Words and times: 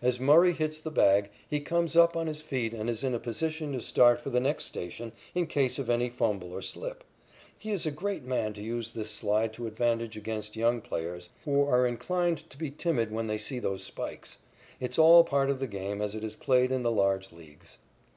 As 0.00 0.20
Murray 0.20 0.52
hits 0.52 0.78
the 0.78 0.92
bag, 0.92 1.30
he 1.50 1.58
comes 1.58 1.96
up 1.96 2.16
on 2.16 2.28
his 2.28 2.40
feet 2.42 2.72
and 2.72 2.88
is 2.88 3.02
in 3.02 3.12
a 3.12 3.18
position 3.18 3.72
to 3.72 3.80
start 3.80 4.20
for 4.20 4.30
the 4.30 4.38
next 4.38 4.66
station 4.66 5.10
in 5.34 5.48
case 5.48 5.80
of 5.80 5.90
any 5.90 6.08
fumble 6.10 6.52
or 6.52 6.62
slip. 6.62 7.02
He 7.58 7.72
is 7.72 7.84
a 7.84 7.90
great 7.90 8.22
man 8.22 8.52
to 8.52 8.62
use 8.62 8.90
this 8.90 9.10
slide 9.10 9.52
to 9.54 9.66
advantage 9.66 10.16
against 10.16 10.54
young 10.54 10.80
players, 10.80 11.28
who 11.44 11.64
are 11.66 11.88
inclined 11.88 12.48
to 12.50 12.56
be 12.56 12.70
timid 12.70 13.10
when 13.10 13.26
they 13.26 13.36
see 13.38 13.58
those 13.58 13.82
spikes. 13.82 14.38
It's 14.78 14.96
all 14.96 15.24
part 15.24 15.50
of 15.50 15.58
the 15.58 15.66
game 15.66 16.00
as 16.00 16.14
it 16.14 16.22
is 16.22 16.36
played 16.36 16.70
in 16.70 16.84
the 16.84 16.92
large 16.92 17.32
leagues. 17.32 17.78